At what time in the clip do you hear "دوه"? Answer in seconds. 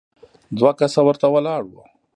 0.57-0.71